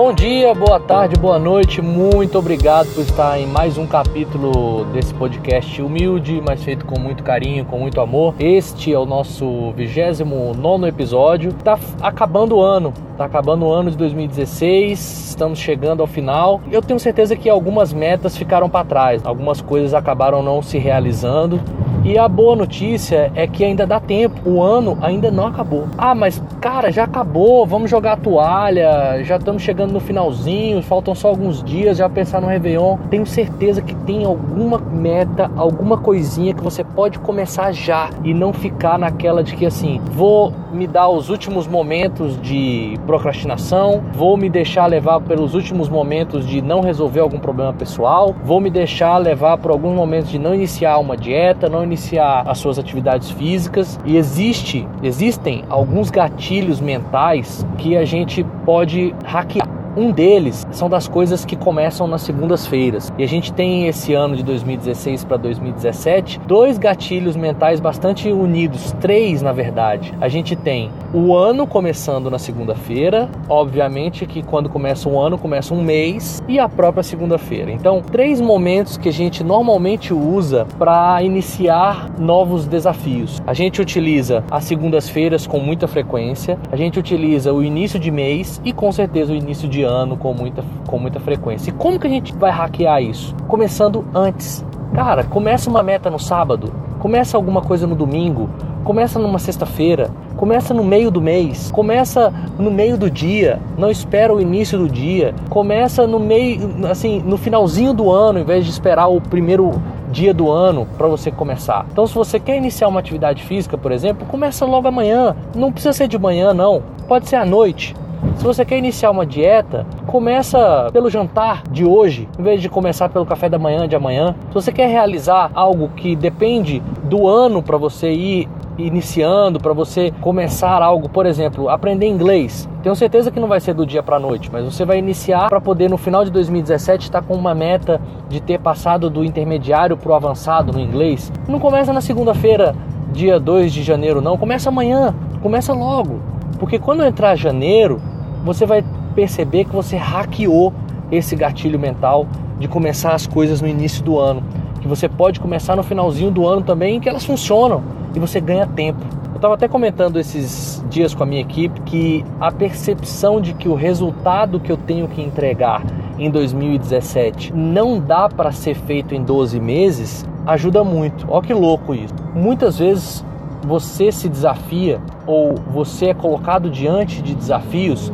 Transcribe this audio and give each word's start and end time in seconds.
Bom 0.00 0.12
dia, 0.12 0.54
boa 0.54 0.78
tarde, 0.78 1.16
boa 1.16 1.40
noite. 1.40 1.82
Muito 1.82 2.38
obrigado 2.38 2.86
por 2.94 3.00
estar 3.00 3.36
em 3.36 3.48
mais 3.48 3.76
um 3.76 3.84
capítulo 3.84 4.84
desse 4.92 5.12
podcast 5.12 5.82
humilde, 5.82 6.40
mas 6.40 6.62
feito 6.62 6.86
com 6.86 7.00
muito 7.00 7.24
carinho, 7.24 7.64
com 7.64 7.80
muito 7.80 8.00
amor. 8.00 8.32
Este 8.38 8.92
é 8.92 8.98
o 8.98 9.04
nosso 9.04 9.72
29 9.72 10.86
episódio. 10.86 11.52
Tá 11.52 11.76
acabando 12.00 12.58
o 12.58 12.62
ano, 12.62 12.94
tá 13.16 13.24
acabando 13.24 13.66
o 13.66 13.72
ano 13.72 13.90
de 13.90 13.96
2016, 13.96 15.30
estamos 15.30 15.58
chegando 15.58 16.00
ao 16.00 16.06
final. 16.06 16.60
Eu 16.70 16.80
tenho 16.80 17.00
certeza 17.00 17.34
que 17.34 17.50
algumas 17.50 17.92
metas 17.92 18.36
ficaram 18.36 18.70
para 18.70 18.86
trás, 18.86 19.26
algumas 19.26 19.60
coisas 19.60 19.94
acabaram 19.94 20.44
não 20.44 20.62
se 20.62 20.78
realizando. 20.78 21.60
E 22.08 22.16
a 22.16 22.26
boa 22.26 22.56
notícia 22.56 23.30
é 23.34 23.46
que 23.46 23.62
ainda 23.62 23.86
dá 23.86 24.00
tempo, 24.00 24.40
o 24.48 24.62
ano 24.62 24.96
ainda 25.02 25.30
não 25.30 25.46
acabou. 25.46 25.84
Ah, 25.98 26.14
mas 26.14 26.42
cara, 26.58 26.90
já 26.90 27.04
acabou, 27.04 27.66
vamos 27.66 27.90
jogar 27.90 28.14
a 28.14 28.16
toalha, 28.16 29.22
já 29.24 29.36
estamos 29.36 29.62
chegando 29.62 29.92
no 29.92 30.00
finalzinho, 30.00 30.80
faltam 30.80 31.14
só 31.14 31.28
alguns 31.28 31.62
dias, 31.62 31.98
já 31.98 32.08
pensar 32.08 32.40
no 32.40 32.46
Réveillon. 32.46 32.96
Tenho 33.10 33.26
certeza 33.26 33.82
que 33.82 33.94
tem 33.94 34.24
alguma 34.24 34.78
meta, 34.78 35.50
alguma 35.54 35.98
coisinha 35.98 36.54
que 36.54 36.64
você 36.64 36.82
pode 36.82 37.18
começar 37.18 37.72
já 37.72 38.08
e 38.24 38.32
não 38.32 38.54
ficar 38.54 38.98
naquela 38.98 39.44
de 39.44 39.54
que 39.54 39.66
assim, 39.66 40.00
vou 40.10 40.54
me 40.72 40.86
dar 40.86 41.08
os 41.08 41.30
últimos 41.30 41.66
momentos 41.66 42.40
de 42.40 42.98
procrastinação, 43.06 44.02
vou 44.12 44.36
me 44.36 44.48
deixar 44.48 44.86
levar 44.86 45.20
pelos 45.20 45.54
últimos 45.54 45.88
momentos 45.88 46.46
de 46.46 46.60
não 46.60 46.80
resolver 46.80 47.20
algum 47.20 47.38
problema 47.38 47.72
pessoal, 47.72 48.34
vou 48.44 48.60
me 48.60 48.70
deixar 48.70 49.16
levar 49.18 49.58
por 49.58 49.70
alguns 49.70 49.94
momentos 49.94 50.30
de 50.30 50.38
não 50.38 50.54
iniciar 50.54 50.98
uma 50.98 51.16
dieta, 51.16 51.68
não 51.68 51.82
iniciar 51.82 52.44
as 52.46 52.58
suas 52.58 52.78
atividades 52.78 53.30
físicas 53.30 53.98
e 54.04 54.16
existe, 54.16 54.86
existem 55.02 55.64
alguns 55.68 56.10
gatilhos 56.10 56.80
mentais 56.80 57.66
que 57.78 57.96
a 57.96 58.04
gente 58.04 58.44
pode 58.64 59.14
hackear. 59.24 59.77
Um 59.98 60.12
deles 60.12 60.64
são 60.70 60.88
das 60.88 61.08
coisas 61.08 61.44
que 61.44 61.56
começam 61.56 62.06
nas 62.06 62.22
segundas-feiras. 62.22 63.12
E 63.18 63.24
a 63.24 63.26
gente 63.26 63.52
tem 63.52 63.88
esse 63.88 64.14
ano 64.14 64.36
de 64.36 64.44
2016 64.44 65.24
para 65.24 65.36
2017 65.36 66.38
dois 66.46 66.78
gatilhos 66.78 67.34
mentais 67.34 67.80
bastante 67.80 68.30
unidos, 68.30 68.94
três 69.00 69.42
na 69.42 69.50
verdade. 69.50 70.14
A 70.20 70.28
gente 70.28 70.54
tem 70.54 70.88
o 71.12 71.34
ano 71.34 71.66
começando 71.66 72.30
na 72.30 72.38
segunda-feira, 72.38 73.28
obviamente 73.48 74.24
que 74.24 74.40
quando 74.40 74.68
começa 74.68 75.08
um 75.08 75.18
ano 75.18 75.36
começa 75.36 75.74
um 75.74 75.82
mês 75.82 76.40
e 76.46 76.60
a 76.60 76.68
própria 76.68 77.02
segunda-feira. 77.02 77.72
Então, 77.72 78.00
três 78.00 78.40
momentos 78.40 78.96
que 78.96 79.08
a 79.08 79.12
gente 79.12 79.42
normalmente 79.42 80.14
usa 80.14 80.64
para 80.78 81.20
iniciar 81.24 82.08
novos 82.20 82.68
desafios. 82.68 83.42
A 83.44 83.52
gente 83.52 83.82
utiliza 83.82 84.44
as 84.48 84.62
segundas-feiras 84.62 85.44
com 85.44 85.58
muita 85.58 85.88
frequência, 85.88 86.56
a 86.70 86.76
gente 86.76 87.00
utiliza 87.00 87.52
o 87.52 87.64
início 87.64 87.98
de 87.98 88.12
mês 88.12 88.60
e 88.64 88.72
com 88.72 88.92
certeza 88.92 89.32
o 89.32 89.36
início 89.36 89.68
de 89.68 89.82
ano 89.82 89.87
com 90.16 90.32
muita, 90.34 90.64
com 90.86 90.98
muita 90.98 91.20
frequência. 91.20 91.70
E 91.70 91.72
como 91.72 91.98
que 91.98 92.06
a 92.06 92.10
gente 92.10 92.34
vai 92.34 92.50
hackear 92.50 93.02
isso? 93.02 93.34
Começando 93.46 94.04
antes. 94.14 94.64
Cara, 94.94 95.24
começa 95.24 95.68
uma 95.68 95.82
meta 95.82 96.10
no 96.10 96.18
sábado, 96.18 96.72
começa 96.98 97.36
alguma 97.36 97.60
coisa 97.60 97.86
no 97.86 97.94
domingo, 97.94 98.48
começa 98.84 99.18
numa 99.18 99.38
sexta-feira, 99.38 100.10
começa 100.36 100.72
no 100.72 100.82
meio 100.82 101.10
do 101.10 101.20
mês, 101.20 101.70
começa 101.70 102.32
no 102.58 102.70
meio 102.70 102.96
do 102.96 103.10
dia, 103.10 103.60
não 103.76 103.90
espera 103.90 104.34
o 104.34 104.40
início 104.40 104.78
do 104.78 104.88
dia, 104.88 105.34
começa 105.50 106.06
no 106.06 106.18
meio, 106.18 106.86
assim, 106.90 107.20
no 107.20 107.36
finalzinho 107.36 107.92
do 107.92 108.10
ano, 108.10 108.38
em 108.38 108.44
vez 108.44 108.64
de 108.64 108.70
esperar 108.70 109.08
o 109.08 109.20
primeiro 109.20 109.80
dia 110.10 110.32
do 110.32 110.50
ano 110.50 110.86
para 110.96 111.06
você 111.06 111.30
começar. 111.30 111.86
Então, 111.92 112.06
se 112.06 112.14
você 112.14 112.40
quer 112.40 112.56
iniciar 112.56 112.88
uma 112.88 113.00
atividade 113.00 113.42
física, 113.42 113.76
por 113.76 113.92
exemplo, 113.92 114.26
começa 114.26 114.64
logo 114.64 114.88
amanhã. 114.88 115.36
Não 115.54 115.70
precisa 115.70 115.92
ser 115.92 116.08
de 116.08 116.18
manhã, 116.18 116.54
não. 116.54 116.82
Pode 117.06 117.28
ser 117.28 117.36
à 117.36 117.44
noite. 117.44 117.94
Se 118.38 118.44
você 118.44 118.64
quer 118.64 118.78
iniciar 118.78 119.10
uma 119.10 119.26
dieta, 119.26 119.84
começa 120.06 120.88
pelo 120.92 121.10
jantar 121.10 121.64
de 121.72 121.84
hoje, 121.84 122.28
em 122.38 122.42
vez 122.42 122.62
de 122.62 122.68
começar 122.68 123.08
pelo 123.08 123.26
café 123.26 123.48
da 123.48 123.58
manhã 123.58 123.88
de 123.88 123.96
amanhã. 123.96 124.32
Se 124.46 124.54
você 124.54 124.70
quer 124.70 124.88
realizar 124.88 125.50
algo 125.54 125.88
que 125.88 126.14
depende 126.14 126.80
do 127.02 127.26
ano 127.26 127.60
para 127.60 127.76
você 127.76 128.12
ir 128.12 128.48
iniciando, 128.78 129.58
para 129.58 129.72
você 129.72 130.12
começar 130.20 130.80
algo, 130.80 131.08
por 131.08 131.26
exemplo, 131.26 131.68
aprender 131.68 132.06
inglês. 132.06 132.68
Tenho 132.80 132.94
certeza 132.94 133.32
que 133.32 133.40
não 133.40 133.48
vai 133.48 133.58
ser 133.58 133.74
do 133.74 133.84
dia 133.84 134.04
para 134.04 134.20
noite, 134.20 134.48
mas 134.52 134.64
você 134.64 134.84
vai 134.84 135.00
iniciar 135.00 135.48
para 135.48 135.60
poder 135.60 135.90
no 135.90 135.96
final 135.98 136.24
de 136.24 136.30
2017 136.30 137.06
estar 137.06 137.22
com 137.22 137.34
uma 137.34 137.56
meta 137.56 138.00
de 138.28 138.40
ter 138.40 138.60
passado 138.60 139.10
do 139.10 139.24
intermediário 139.24 139.96
para 139.96 140.12
o 140.12 140.14
avançado 140.14 140.72
no 140.72 140.78
inglês. 140.78 141.32
Não 141.48 141.58
começa 141.58 141.92
na 141.92 142.00
segunda-feira, 142.00 142.72
dia 143.12 143.40
2 143.40 143.72
de 143.72 143.82
janeiro, 143.82 144.20
não, 144.20 144.38
começa 144.38 144.68
amanhã, 144.68 145.12
começa 145.42 145.72
logo. 145.72 146.20
Porque 146.60 146.78
quando 146.78 147.04
entrar 147.04 147.34
janeiro, 147.34 148.00
você 148.48 148.64
vai 148.64 148.82
perceber 149.14 149.66
que 149.66 149.76
você 149.76 149.94
hackeou 149.98 150.72
esse 151.12 151.36
gatilho 151.36 151.78
mental 151.78 152.26
de 152.58 152.66
começar 152.66 153.12
as 153.12 153.26
coisas 153.26 153.60
no 153.60 153.68
início 153.68 154.02
do 154.02 154.18
ano. 154.18 154.42
Que 154.80 154.88
você 154.88 155.06
pode 155.06 155.38
começar 155.38 155.76
no 155.76 155.82
finalzinho 155.82 156.30
do 156.30 156.46
ano 156.46 156.62
também, 156.62 156.98
que 156.98 157.10
elas 157.10 157.26
funcionam 157.26 157.82
e 158.14 158.18
você 158.18 158.40
ganha 158.40 158.66
tempo. 158.66 159.00
Eu 159.32 159.36
estava 159.36 159.52
até 159.52 159.68
comentando 159.68 160.18
esses 160.18 160.82
dias 160.88 161.14
com 161.14 161.22
a 161.24 161.26
minha 161.26 161.42
equipe 161.42 161.78
que 161.82 162.24
a 162.40 162.50
percepção 162.50 163.38
de 163.38 163.52
que 163.52 163.68
o 163.68 163.74
resultado 163.74 164.58
que 164.58 164.72
eu 164.72 164.78
tenho 164.78 165.06
que 165.08 165.20
entregar 165.20 165.82
em 166.18 166.30
2017 166.30 167.52
não 167.52 168.00
dá 168.00 168.30
para 168.30 168.50
ser 168.50 168.74
feito 168.74 169.14
em 169.14 169.22
12 169.22 169.60
meses 169.60 170.26
ajuda 170.46 170.82
muito. 170.82 171.26
Olha 171.28 171.42
que 171.42 171.52
louco 171.52 171.94
isso. 171.94 172.14
Muitas 172.34 172.78
vezes 172.78 173.22
você 173.66 174.10
se 174.10 174.26
desafia 174.26 175.02
ou 175.26 175.54
você 175.70 176.06
é 176.06 176.14
colocado 176.14 176.70
diante 176.70 177.20
de 177.20 177.34
desafios 177.34 178.10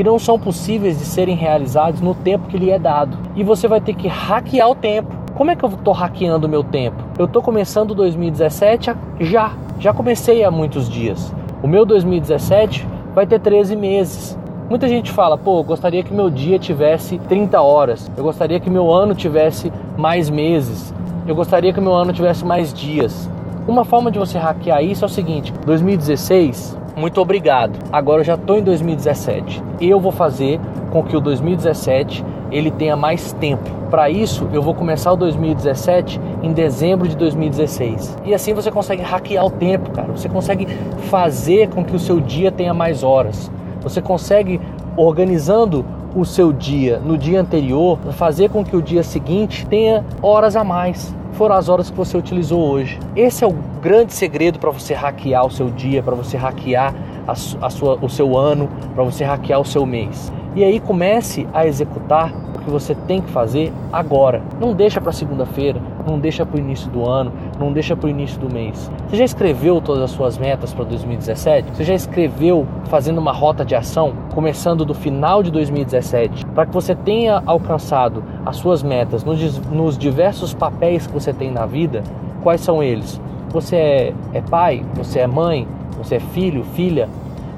que 0.00 0.04
não 0.04 0.18
são 0.18 0.38
possíveis 0.38 0.98
de 0.98 1.04
serem 1.04 1.36
realizados 1.36 2.00
no 2.00 2.14
tempo 2.14 2.48
que 2.48 2.56
lhe 2.56 2.70
é 2.70 2.78
dado. 2.78 3.18
E 3.36 3.44
você 3.44 3.68
vai 3.68 3.82
ter 3.82 3.92
que 3.92 4.08
hackear 4.08 4.70
o 4.70 4.74
tempo. 4.74 5.14
Como 5.34 5.50
é 5.50 5.54
que 5.54 5.62
eu 5.62 5.68
estou 5.68 5.92
hackeando 5.92 6.46
o 6.46 6.50
meu 6.50 6.64
tempo? 6.64 6.96
Eu 7.18 7.26
estou 7.26 7.42
começando 7.42 7.94
2017 7.94 8.94
já. 9.20 9.52
Já 9.78 9.92
comecei 9.92 10.42
há 10.42 10.50
muitos 10.50 10.88
dias. 10.88 11.34
O 11.62 11.68
meu 11.68 11.84
2017 11.84 12.88
vai 13.14 13.26
ter 13.26 13.40
13 13.40 13.76
meses. 13.76 14.38
Muita 14.70 14.88
gente 14.88 15.12
fala, 15.12 15.36
pô, 15.36 15.62
gostaria 15.62 16.02
que 16.02 16.14
meu 16.14 16.30
dia 16.30 16.58
tivesse 16.58 17.18
30 17.18 17.60
horas. 17.60 18.10
Eu 18.16 18.24
gostaria 18.24 18.58
que 18.58 18.70
meu 18.70 18.90
ano 18.90 19.14
tivesse 19.14 19.70
mais 19.98 20.30
meses. 20.30 20.94
Eu 21.26 21.34
gostaria 21.34 21.74
que 21.74 21.80
meu 21.80 21.92
ano 21.92 22.14
tivesse 22.14 22.42
mais 22.42 22.72
dias. 22.72 23.28
Uma 23.68 23.84
forma 23.84 24.10
de 24.10 24.18
você 24.18 24.38
hackear 24.38 24.82
isso 24.82 25.04
é 25.04 25.06
o 25.06 25.10
seguinte: 25.10 25.52
2016, 25.66 26.79
muito 27.00 27.20
obrigado. 27.20 27.78
Agora 27.90 28.20
eu 28.20 28.24
já 28.24 28.34
estou 28.34 28.58
em 28.58 28.62
2017. 28.62 29.62
Eu 29.80 29.98
vou 29.98 30.12
fazer 30.12 30.60
com 30.90 31.02
que 31.02 31.16
o 31.16 31.20
2017 31.20 32.22
ele 32.52 32.70
tenha 32.70 32.94
mais 32.94 33.32
tempo. 33.32 33.70
Para 33.90 34.10
isso, 34.10 34.48
eu 34.52 34.62
vou 34.62 34.74
começar 34.74 35.10
o 35.12 35.16
2017 35.16 36.20
em 36.42 36.52
dezembro 36.52 37.08
de 37.08 37.16
2016. 37.16 38.18
E 38.24 38.34
assim 38.34 38.52
você 38.52 38.70
consegue 38.70 39.02
hackear 39.02 39.46
o 39.46 39.50
tempo, 39.50 39.90
cara. 39.90 40.12
Você 40.12 40.28
consegue 40.28 40.66
fazer 41.08 41.70
com 41.70 41.82
que 41.82 41.96
o 41.96 41.98
seu 41.98 42.20
dia 42.20 42.52
tenha 42.52 42.74
mais 42.74 43.02
horas. 43.02 43.50
Você 43.80 44.02
consegue 44.02 44.60
organizando 44.96 45.84
o 46.14 46.24
seu 46.24 46.52
dia 46.52 46.98
no 46.98 47.16
dia 47.16 47.40
anterior, 47.40 47.98
fazer 48.12 48.50
com 48.50 48.62
que 48.62 48.76
o 48.76 48.82
dia 48.82 49.02
seguinte 49.02 49.66
tenha 49.66 50.04
horas 50.20 50.54
a 50.54 50.62
mais 50.62 51.14
foram 51.32 51.54
as 51.54 51.68
horas 51.68 51.90
que 51.90 51.96
você 51.96 52.16
utilizou 52.16 52.60
hoje. 52.60 52.98
Esse 53.16 53.44
é 53.44 53.46
o 53.46 53.54
grande 53.82 54.12
segredo 54.12 54.58
para 54.58 54.70
você 54.70 54.94
hackear 54.94 55.46
o 55.46 55.50
seu 55.50 55.70
dia, 55.70 56.02
para 56.02 56.14
você 56.14 56.36
hackear 56.36 56.94
a, 57.26 57.32
a 57.32 57.70
sua, 57.70 57.98
o 58.00 58.08
seu 58.08 58.36
ano, 58.36 58.68
para 58.94 59.04
você 59.04 59.24
hackear 59.24 59.60
o 59.60 59.64
seu 59.64 59.86
mês. 59.86 60.32
E 60.54 60.64
aí 60.64 60.80
comece 60.80 61.46
a 61.54 61.66
executar 61.66 62.32
o 62.54 62.58
que 62.58 62.70
você 62.70 62.94
tem 62.94 63.22
que 63.22 63.30
fazer 63.30 63.72
agora. 63.92 64.42
Não 64.60 64.74
deixa 64.74 65.00
para 65.00 65.12
segunda-feira, 65.12 65.80
não 66.06 66.18
deixa 66.18 66.44
para 66.44 66.56
o 66.56 66.60
início 66.60 66.90
do 66.90 67.08
ano, 67.08 67.32
não 67.58 67.72
deixa 67.72 67.96
para 67.96 68.06
o 68.06 68.10
início 68.10 68.38
do 68.40 68.52
mês. 68.52 68.90
Você 69.08 69.16
já 69.16 69.24
escreveu 69.24 69.80
todas 69.80 70.02
as 70.02 70.10
suas 70.10 70.38
metas 70.38 70.72
para 70.72 70.84
2017? 70.84 71.76
Você 71.76 71.84
já 71.84 71.94
escreveu 71.94 72.66
fazendo 72.86 73.18
uma 73.18 73.32
rota 73.32 73.64
de 73.64 73.74
ação, 73.74 74.12
começando 74.34 74.84
do 74.84 74.94
final 74.94 75.42
de 75.42 75.50
2017, 75.50 76.46
para 76.46 76.66
que 76.66 76.72
você 76.72 76.94
tenha 76.94 77.42
alcançado 77.46 78.22
as 78.44 78.56
suas 78.56 78.82
metas 78.82 79.24
nos, 79.24 79.58
nos 79.68 79.98
diversos 79.98 80.54
papéis 80.54 81.06
que 81.06 81.12
você 81.12 81.32
tem 81.32 81.50
na 81.50 81.66
vida? 81.66 82.02
Quais 82.42 82.60
são 82.60 82.82
eles? 82.82 83.20
Você 83.50 83.76
é, 83.76 84.14
é 84.32 84.40
pai? 84.40 84.84
Você 84.94 85.18
é 85.18 85.26
mãe? 85.26 85.66
Você 85.98 86.16
é 86.16 86.20
filho, 86.20 86.64
filha? 86.64 87.08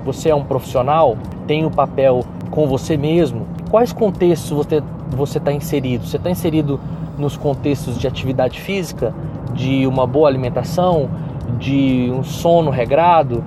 Você 0.05 0.31
é 0.31 0.35
um 0.35 0.43
profissional? 0.43 1.17
Tem 1.47 1.65
um 1.65 1.71
papel 1.71 2.25
com 2.51 2.67
você 2.67 2.97
mesmo? 2.97 3.47
Quais 3.71 3.93
contextos 3.93 4.67
você 5.11 5.39
está 5.39 5.53
inserido? 5.53 6.07
Você 6.07 6.17
está 6.17 6.31
inserido 6.31 6.81
nos 7.19 7.37
contextos 7.37 7.99
de 7.99 8.07
atividade 8.07 8.61
física, 8.61 9.15
de 9.55 9.87
uma 9.87 10.07
boa 10.07 10.29
alimentação, 10.29 11.09
de 11.59 12.11
um 12.13 12.23
sono 12.23 12.71
regrado, 12.71 13.45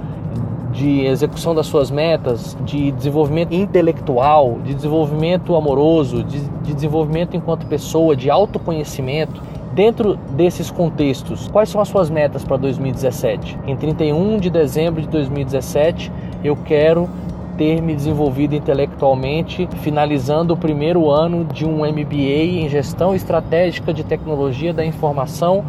de 0.71 1.05
execução 1.05 1.55
das 1.55 1.67
suas 1.67 1.89
metas, 1.89 2.55
de 2.65 2.91
desenvolvimento 2.91 3.53
intelectual, 3.53 4.57
de 4.63 4.73
desenvolvimento 4.73 5.55
amoroso, 5.55 6.21
de, 6.23 6.39
de 6.39 6.73
desenvolvimento 6.73 7.35
enquanto 7.35 7.65
pessoa, 7.65 8.15
de 8.15 8.29
autoconhecimento. 8.29 9.41
Dentro 9.73 10.17
desses 10.31 10.69
contextos, 10.69 11.47
quais 11.47 11.69
são 11.69 11.81
as 11.81 11.87
suas 11.87 12.09
metas 12.09 12.43
para 12.43 12.57
2017? 12.57 13.57
Em 13.65 13.75
31 13.75 14.37
de 14.37 14.49
dezembro 14.49 15.01
de 15.01 15.07
2017, 15.07 16.11
eu 16.43 16.55
quero 16.55 17.09
ter 17.57 17.81
me 17.81 17.95
desenvolvido 17.95 18.55
intelectualmente, 18.55 19.67
finalizando 19.81 20.53
o 20.53 20.57
primeiro 20.57 21.09
ano 21.09 21.45
de 21.45 21.65
um 21.65 21.85
MBA 21.85 22.63
em 22.63 22.69
Gestão 22.69 23.15
Estratégica 23.15 23.93
de 23.93 24.03
Tecnologia 24.03 24.73
da 24.73 24.85
Informação 24.85 25.63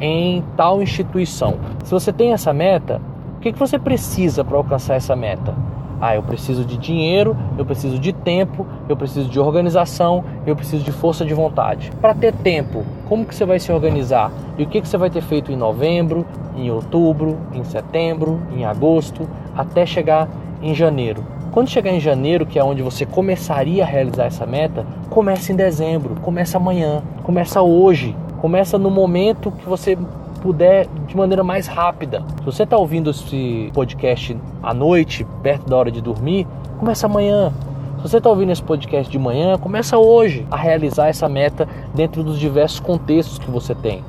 em 0.00 0.42
tal 0.56 0.82
instituição. 0.82 1.56
Se 1.84 1.90
você 1.90 2.12
tem 2.12 2.32
essa 2.32 2.52
meta, 2.52 3.00
o 3.36 3.40
que, 3.40 3.52
você 3.52 3.78
precisa 3.78 4.44
para 4.44 4.56
alcançar 4.56 4.94
essa 4.94 5.16
meta? 5.16 5.54
Ah, 6.00 6.16
eu 6.16 6.22
preciso 6.22 6.64
de 6.64 6.76
dinheiro, 6.76 7.36
eu 7.56 7.64
preciso 7.64 7.96
de 7.96 8.12
tempo, 8.12 8.66
eu 8.88 8.96
preciso 8.96 9.28
de 9.28 9.38
organização, 9.38 10.24
eu 10.44 10.56
preciso 10.56 10.82
de 10.82 10.90
força 10.90 11.24
de 11.24 11.32
vontade. 11.32 11.92
Para 12.00 12.12
ter 12.12 12.32
tempo, 12.34 12.84
como 13.08 13.24
que 13.24 13.34
você 13.34 13.44
vai 13.44 13.60
se 13.60 13.70
organizar? 13.70 14.32
E 14.58 14.64
o 14.64 14.66
que, 14.66 14.80
que 14.80 14.88
você 14.88 14.96
vai 14.96 15.10
ter 15.10 15.22
feito 15.22 15.52
em 15.52 15.56
novembro, 15.56 16.26
em 16.56 16.70
outubro, 16.72 17.38
em 17.52 17.62
setembro, 17.62 18.40
em 18.52 18.64
agosto, 18.64 19.28
até 19.56 19.86
chegar 19.86 20.28
em 20.62 20.74
janeiro? 20.74 21.24
Quando 21.50 21.68
chegar 21.68 21.92
em 21.92 22.00
janeiro, 22.00 22.46
que 22.46 22.58
é 22.58 22.64
onde 22.64 22.82
você 22.82 23.04
começaria 23.04 23.84
a 23.84 23.86
realizar 23.86 24.24
essa 24.24 24.46
meta, 24.46 24.86
começa 25.10 25.52
em 25.52 25.56
dezembro, 25.56 26.16
começa 26.22 26.56
amanhã, 26.56 27.02
começa 27.22 27.60
hoje, 27.60 28.16
começa 28.40 28.78
no 28.78 28.90
momento 28.90 29.50
que 29.52 29.68
você 29.68 29.98
puder 30.40 30.86
de 31.06 31.16
maneira 31.16 31.44
mais 31.44 31.66
rápida. 31.66 32.24
Se 32.38 32.44
você 32.44 32.62
está 32.62 32.76
ouvindo 32.76 33.10
esse 33.10 33.70
podcast 33.74 34.36
à 34.62 34.72
noite, 34.72 35.26
perto 35.42 35.68
da 35.68 35.76
hora 35.76 35.90
de 35.90 36.00
dormir, 36.00 36.46
começa 36.78 37.06
amanhã. 37.06 37.52
Se 37.98 38.08
você 38.08 38.16
está 38.16 38.28
ouvindo 38.30 38.50
esse 38.50 38.62
podcast 38.62 39.12
de 39.12 39.18
manhã, 39.18 39.56
começa 39.56 39.96
hoje 39.96 40.44
a 40.50 40.56
realizar 40.56 41.06
essa 41.08 41.28
meta 41.28 41.68
dentro 41.94 42.24
dos 42.24 42.40
diversos 42.40 42.80
contextos 42.80 43.38
que 43.38 43.50
você 43.50 43.74
tem. 43.74 44.02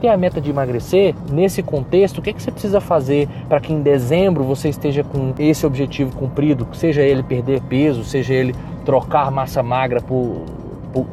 Tem 0.00 0.10
a 0.10 0.16
meta 0.16 0.40
de 0.40 0.50
emagrecer? 0.50 1.14
Nesse 1.32 1.62
contexto, 1.62 2.18
o 2.18 2.22
que, 2.22 2.30
é 2.30 2.32
que 2.32 2.42
você 2.42 2.50
precisa 2.50 2.80
fazer 2.80 3.28
para 3.48 3.60
que 3.60 3.72
em 3.72 3.80
dezembro 3.80 4.44
você 4.44 4.68
esteja 4.68 5.02
com 5.02 5.34
esse 5.38 5.66
objetivo 5.66 6.14
cumprido? 6.16 6.66
Seja 6.72 7.02
ele 7.02 7.22
perder 7.22 7.62
peso, 7.62 8.04
seja 8.04 8.34
ele 8.34 8.54
trocar 8.84 9.30
massa 9.30 9.62
magra 9.62 10.00
por 10.00 10.44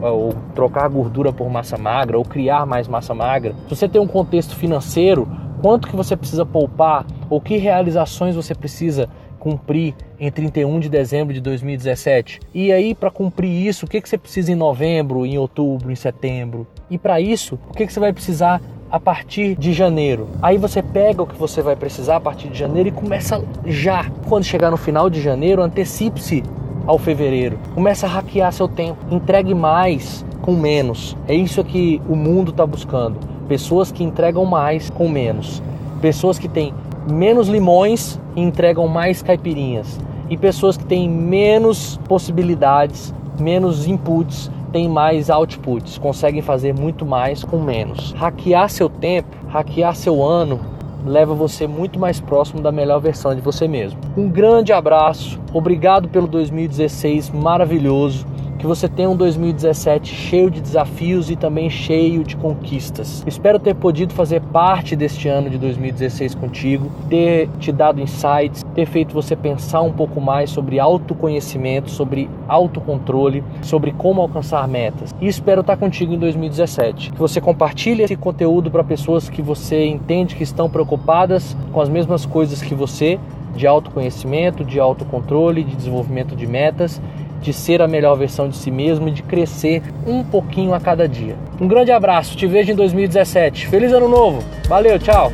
ou 0.01 0.33
trocar 0.55 0.87
gordura 0.87 1.33
por 1.33 1.49
massa 1.49 1.77
magra 1.77 2.17
ou 2.17 2.23
criar 2.23 2.65
mais 2.65 2.87
massa 2.87 3.13
magra. 3.13 3.53
Se 3.67 3.75
você 3.75 3.89
tem 3.89 3.99
um 3.99 4.07
contexto 4.07 4.55
financeiro, 4.55 5.27
quanto 5.61 5.89
que 5.89 5.95
você 5.95 6.15
precisa 6.15 6.45
poupar 6.45 7.05
ou 7.29 7.41
que 7.41 7.57
realizações 7.57 8.35
você 8.35 8.55
precisa 8.55 9.09
cumprir 9.39 9.93
em 10.17 10.31
31 10.31 10.79
de 10.79 10.87
dezembro 10.87 11.33
de 11.33 11.41
2017. 11.41 12.39
E 12.53 12.71
aí, 12.71 12.95
para 12.95 13.11
cumprir 13.11 13.49
isso, 13.49 13.85
o 13.85 13.89
que, 13.89 13.99
que 13.99 14.07
você 14.07 14.17
precisa 14.17 14.53
em 14.53 14.55
novembro, 14.55 15.25
em 15.25 15.37
outubro, 15.37 15.91
em 15.91 15.95
setembro? 15.95 16.65
E 16.89 16.97
para 16.97 17.19
isso, 17.19 17.57
o 17.69 17.73
que, 17.73 17.87
que 17.87 17.93
você 17.93 17.99
vai 17.99 18.11
precisar 18.11 18.61
a 18.91 18.99
partir 18.99 19.55
de 19.55 19.73
janeiro? 19.73 20.27
Aí 20.41 20.57
você 20.57 20.81
pega 20.81 21.23
o 21.23 21.27
que 21.27 21.35
você 21.35 21.61
vai 21.61 21.75
precisar 21.75 22.17
a 22.17 22.19
partir 22.19 22.49
de 22.49 22.59
janeiro 22.59 22.89
e 22.89 22.91
começa 22.91 23.43
já. 23.65 24.05
Quando 24.27 24.43
chegar 24.43 24.69
no 24.69 24.77
final 24.77 25.09
de 25.09 25.21
janeiro, 25.21 25.61
antecipe-se 25.61 26.43
ao 26.85 26.99
fevereiro. 26.99 27.57
Começa 27.73 28.05
a 28.05 28.09
hackear 28.09 28.51
seu 28.51 28.67
tempo. 28.67 28.97
Entregue 29.09 29.53
mais 29.53 30.25
com 30.41 30.53
menos. 30.53 31.15
É 31.27 31.33
isso 31.33 31.63
que 31.63 32.01
o 32.07 32.15
mundo 32.15 32.51
está 32.51 32.65
buscando. 32.65 33.17
Pessoas 33.47 33.91
que 33.91 34.03
entregam 34.03 34.45
mais 34.45 34.89
com 34.89 35.07
menos. 35.07 35.63
Pessoas 36.01 36.37
que 36.37 36.49
têm 36.49 36.73
menos 37.09 37.47
limões 37.47 38.19
e 38.35 38.41
entregam 38.41 38.87
mais 38.87 39.21
caipirinhas. 39.21 39.99
E 40.29 40.37
pessoas 40.37 40.77
que 40.77 40.85
têm 40.85 41.09
menos 41.09 41.97
possibilidades, 42.07 43.13
menos 43.39 43.87
inputs, 43.87 44.51
têm 44.73 44.89
mais 44.89 45.29
outputs, 45.29 45.99
conseguem 45.99 46.41
fazer 46.41 46.73
muito 46.73 47.05
mais 47.05 47.43
com 47.43 47.59
menos. 47.59 48.11
Hackear 48.13 48.67
seu 48.69 48.89
tempo, 48.89 49.29
hackear 49.47 49.95
seu 49.95 50.23
ano, 50.23 50.59
leva 51.05 51.35
você 51.35 51.67
muito 51.67 51.99
mais 51.99 52.19
próximo 52.19 52.59
da 52.61 52.71
melhor 52.71 52.99
versão 52.99 53.35
de 53.35 53.41
você 53.41 53.67
mesmo. 53.67 53.99
Um 54.17 54.27
grande 54.27 54.73
abraço, 54.73 55.39
obrigado 55.53 56.09
pelo 56.09 56.27
2016 56.27 57.29
maravilhoso 57.29 58.32
que 58.63 58.67
você 58.67 58.87
tenha 58.87 59.09
um 59.09 59.15
2017 59.17 60.15
cheio 60.15 60.49
de 60.49 60.61
desafios 60.61 61.29
e 61.29 61.35
também 61.35 61.69
cheio 61.69 62.23
de 62.23 62.37
conquistas. 62.37 63.21
Espero 63.27 63.59
ter 63.59 63.75
podido 63.75 64.13
fazer 64.13 64.39
parte 64.39 64.95
deste 64.95 65.27
ano 65.27 65.49
de 65.49 65.57
2016 65.57 66.33
contigo, 66.33 66.89
ter 67.09 67.49
te 67.59 67.73
dado 67.73 67.99
insights, 67.99 68.63
ter 68.73 68.85
feito 68.85 69.13
você 69.13 69.35
pensar 69.35 69.81
um 69.81 69.91
pouco 69.91 70.21
mais 70.21 70.49
sobre 70.49 70.79
autoconhecimento, 70.79 71.91
sobre 71.91 72.29
autocontrole, 72.47 73.43
sobre 73.61 73.91
como 73.91 74.21
alcançar 74.21 74.65
metas. 74.65 75.13
E 75.19 75.27
espero 75.27 75.59
estar 75.59 75.75
contigo 75.75 76.13
em 76.13 76.17
2017. 76.17 77.11
Que 77.11 77.19
você 77.19 77.41
compartilhe 77.41 78.03
esse 78.03 78.15
conteúdo 78.15 78.71
para 78.71 78.81
pessoas 78.81 79.27
que 79.27 79.41
você 79.41 79.85
entende 79.85 80.37
que 80.37 80.43
estão 80.43 80.69
preocupadas 80.69 81.53
com 81.73 81.81
as 81.81 81.89
mesmas 81.89 82.25
coisas 82.25 82.61
que 82.61 82.73
você, 82.73 83.19
de 83.57 83.67
autoconhecimento, 83.67 84.63
de 84.63 84.79
autocontrole, 84.79 85.65
de 85.65 85.75
desenvolvimento 85.75 86.33
de 86.33 86.47
metas 86.47 87.01
de 87.43 87.53
ser 87.53 87.81
a 87.81 87.87
melhor 87.87 88.15
versão 88.15 88.47
de 88.47 88.55
si 88.55 88.71
mesmo 88.71 89.09
e 89.09 89.11
de 89.11 89.21
crescer 89.21 89.83
um 90.07 90.23
pouquinho 90.23 90.73
a 90.73 90.79
cada 90.79 91.07
dia. 91.07 91.35
Um 91.59 91.67
grande 91.67 91.91
abraço, 91.91 92.37
te 92.37 92.47
vejo 92.47 92.71
em 92.71 92.75
2017. 92.75 93.67
Feliz 93.67 93.91
ano 93.91 94.07
novo. 94.07 94.41
Valeu, 94.67 94.97
tchau. 94.97 95.31